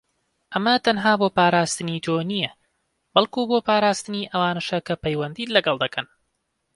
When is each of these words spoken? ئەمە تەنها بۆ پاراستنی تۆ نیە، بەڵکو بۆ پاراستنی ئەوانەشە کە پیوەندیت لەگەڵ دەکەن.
ئەمە 0.53 0.73
تەنها 0.85 1.13
بۆ 1.21 1.27
پاراستنی 1.37 2.03
تۆ 2.05 2.15
نیە، 2.29 2.51
بەڵکو 3.13 3.41
بۆ 3.49 3.57
پاراستنی 3.67 4.29
ئەوانەشە 4.31 4.79
کە 4.87 4.93
پیوەندیت 5.03 5.49
لەگەڵ 5.55 5.75
دەکەن. 5.83 6.07